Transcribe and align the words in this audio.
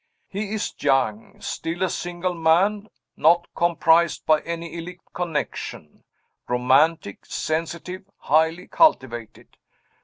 He 0.27 0.49
is 0.51 0.73
young; 0.79 1.39
still 1.41 1.83
a 1.83 1.89
single 1.91 2.33
man; 2.33 2.87
not 3.15 3.45
compromised 3.53 4.25
by 4.25 4.41
any 4.41 4.73
illicit 4.73 5.01
connection; 5.13 6.03
romantic, 6.49 7.23
sensitive, 7.27 8.05
highly 8.17 8.65
cultivated. 8.67 9.57